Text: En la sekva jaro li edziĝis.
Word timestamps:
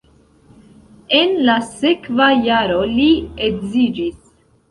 En 1.17 1.35
la 1.49 1.57
sekva 1.67 2.31
jaro 2.47 2.79
li 2.95 3.07
edziĝis. 3.51 4.19